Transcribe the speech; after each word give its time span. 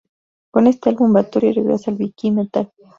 Con 0.49 0.65
este 0.65 0.89
álbum, 0.89 1.13
Bathory 1.13 1.53
regresa 1.53 1.91
al 1.91 1.97
viking 1.97 2.33
metal. 2.37 2.71